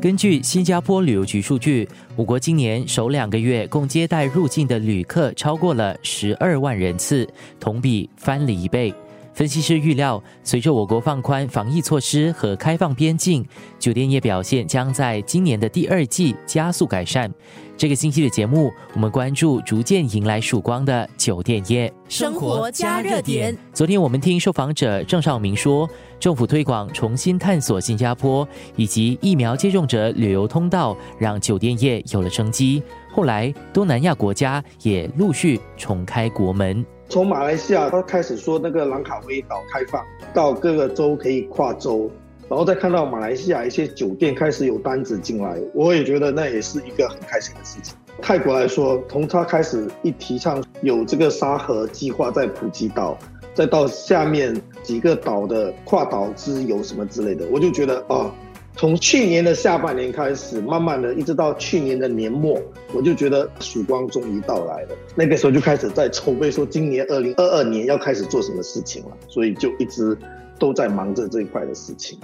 [0.00, 7.28] 根据新加坡旅游局数据，我国今年首两个月共接待入境的旅客超过了十二万人次，
[7.60, 8.94] 同比翻了一倍。
[9.32, 13.46] 分析师预料，随着我国放宽防疫措施和开放边境，
[13.78, 17.32] 酒店业表现将在今年的第二季加速改善。
[17.76, 23.56] 这个星期的节目，我们关注逐渐迎来曙光的酒店业生活加热点。
[23.72, 25.88] 昨天我们听受访者郑少明说，
[26.18, 32.82] 政府推广重新探索新加坡以及疫苗接种者旅游通道，让酒店业有了生机。
[33.10, 36.84] 后来，东南亚国家也陆续重开国门。
[37.10, 42.08] 从马来西亚，他开始说那个兰卡威岛开放，到各个州可以跨州，
[42.48, 47.96] 然后再看到马来西亚一些酒店开始有单子进来，我也觉得那也是一个很开心的事情。
[48.22, 53.18] 泰国来说，从他开始一提倡有这个沙河计划在普吉岛，
[53.54, 58.32] 再到下面几个岛的跨岛之游什么之类的，我就觉得啊。
[58.76, 62.58] 从去年的下半年开始，慢慢的一直到去年的年末，
[62.94, 64.88] 我就觉得曙光终于到来了。
[65.14, 70.16] 那个时候就开始在筹备，说今年二零二二年要开始做什么事情了，所以就一直
[70.58, 72.18] 都在忙着这一块的事情。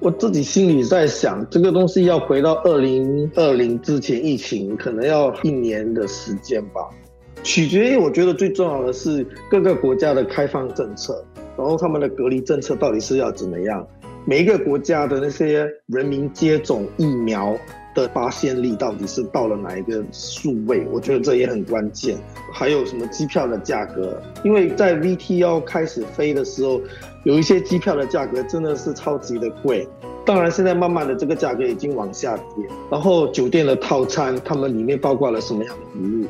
[0.00, 6.80] 我自己心里在想，这个东西要回到二零二零之前，疫情可能要一年的时间吧。
[7.44, 11.24] 取决于我觉得最重要的是各个国家的开放政策，
[11.56, 13.86] 然后他们的隔离政策到底是要怎么样。
[14.26, 17.54] 每一个国家的那些人民接种疫苗
[17.94, 20.86] 的发现率到底是到了哪一个数位？
[20.90, 22.16] 我觉得这也很关键。
[22.50, 24.18] 还有什么机票的价格？
[24.42, 26.80] 因为在 VT 要开始飞的时候，
[27.24, 29.86] 有一些机票的价格真的是超级的贵。
[30.24, 32.66] 当然，现在慢慢的这个价格已经往下跌。
[32.90, 36.24] 然后酒店的套餐，他们里面包括了什么样的服务？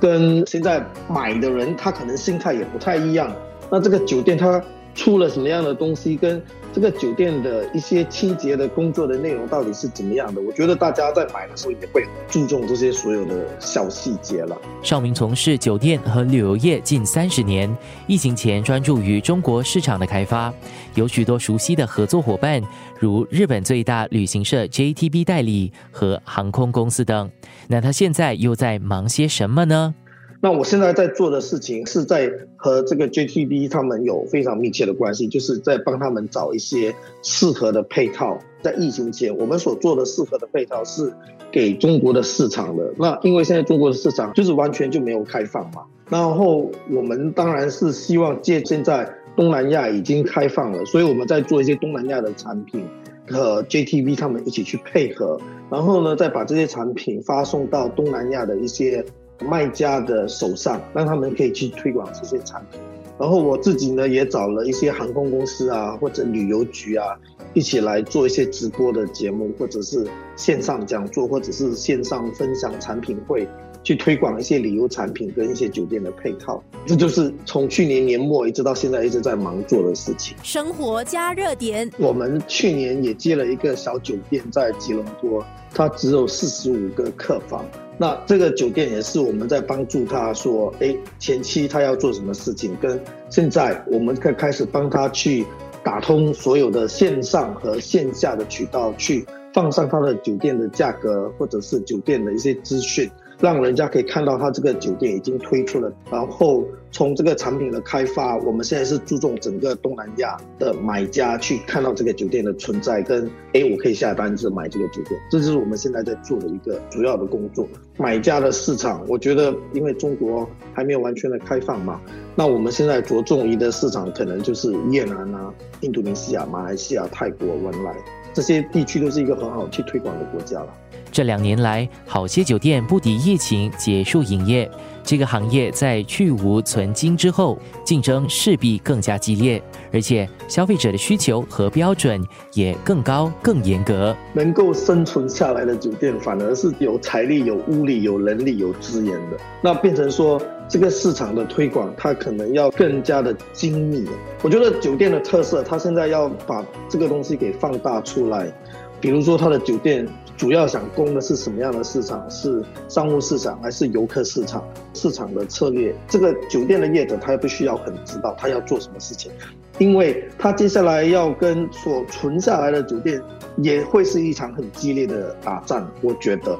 [0.00, 3.34] 跟现在买的人他可能心态也不太一样。
[3.68, 4.62] 那这个酒店它。
[4.94, 10.40] 出了什么样的东西，跟这个酒店的一些清洁的工作的内容到底是怎么样的？
[10.40, 14.56] 我觉得大家在买的时候也会注重这些所有的小细节了。
[14.82, 17.74] 邵明从事酒店和旅游业近三十年，
[18.06, 20.52] 疫情前专注于中国市场的开发，
[20.94, 22.62] 有许多熟悉的合作伙伴，
[22.98, 27.28] 如日本最大旅行社 JTB 代理和航空公司等。
[27.66, 29.94] 那他现在又在忙些什么呢？
[30.42, 38.38] 那我现在在做的事情是在和这个 JTB 他们有非常密切的关系，就是在帮他们找一些适合的配套。
[38.62, 41.12] 在疫情前，我们所做的适合的配套是
[41.52, 42.90] 给中国的市场的。
[42.98, 52.82] 那因为现在中国的市场就是完全就没有开放嘛，然后我们当然是希望借现在东南亚已经开放了，所以我们在做一些东南亚的产品，
[53.28, 55.38] 和 JTB 他们一起去配合，
[55.70, 59.04] 然后呢，再把这些产品发送到东南亚的一些。
[59.40, 62.80] 卖家的手上，让他们可以去推广这些产品。
[63.18, 67.06] 然后我自己呢，也找了一些航空公司啊，或者旅游局啊，
[67.52, 70.06] 一起来做一些直播的节目，或者是
[70.36, 73.46] 线上讲座，或者是线上分享产品会，
[73.82, 76.62] 去推广一些旅游产品跟一些酒店的配套。
[76.86, 80.34] 这就是从去年年末一直到现在一直在忙做的事情。
[80.42, 87.62] 生活加热点，我们去年也接了一个小酒店在吉隆坡，它只有四十五个客房。
[88.00, 95.44] 那这个酒店也是我们在帮助他说，哎，前期他要做什么事情，跟现在我们可开始帮他去
[95.84, 103.10] 打通所有的线上和线下的渠道，去放上他的酒店的价格或者是酒店的一些资讯。
[103.40, 117.66] 让人家可以看到他这个酒店已经推出了，然后从这个产品的开发，我们现在是注重整个东南亚的买家去看到这个酒店的存在，跟哎我可以下单子买这个酒店，这就是我们现在在做的一个主要的工作。
[117.96, 122.00] 买家的市场，我觉得因为中国还没有完全的开放嘛，
[122.34, 127.94] 那我们现在着重于的市场可能就是越南啊、印度尼西亚、马来西亚、泰国、文莱
[128.32, 130.68] 这些地区都是一个很好去推广的国家了。
[131.12, 134.70] 这两年来，好些酒店不敌疫情结束营业。
[135.02, 139.60] 这个行业在去无存金之后，竞争势必更加激烈，
[139.92, 142.22] 而且消费者的需求和标准
[142.52, 144.14] 也更高、更严格。
[144.34, 149.38] 能够生存下来的酒店，反而是有财力、有物力、有能力、有资源的。
[149.62, 154.06] 那变成说，这个市场的推广，它可能要更加的精密。
[154.42, 158.52] 我觉得酒店的特色，它现在要把这个东西给放大出来。
[159.00, 160.06] 比如说，它的酒店
[160.40, 162.24] 主要想攻的是什么样的市场？
[162.30, 164.66] 是商务市场还是游客市场？
[164.94, 169.30] 市场的策略，这个酒店的业者他必须要很知道他要做什么事情，
[169.76, 173.20] 因为他接下来要跟所存下来的酒店
[173.58, 175.86] 也会是一场很激烈的打战。
[176.00, 176.58] 我觉得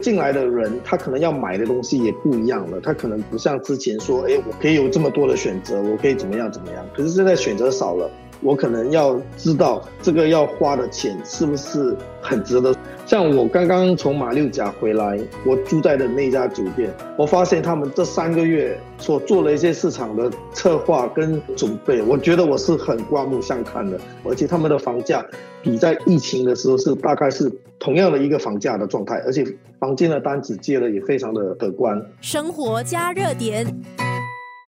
[0.00, 6.84] 进来的人他可能要买的东西也不一样了，他可能不像之前说，哎，我可以有这么多的选择，我可以怎么样怎么样。
[6.92, 8.10] 可是现在选择少了。
[8.42, 12.74] 我可能要知道这个要花的钱是不是很值得。
[13.10, 23.98] 像我刚刚从马六甲回来，我住在的那家酒店，我发现他们这三个月所做了一些市场的策划跟准备，我觉得我是很刮目相看的。
[24.24, 25.26] 而且他们的房价
[25.60, 29.44] 比在疫情的时候是大概是同样的一个房价的状态，而且
[29.80, 32.00] 房间的单子接的也非常的可观。
[32.20, 33.66] 生活加热点。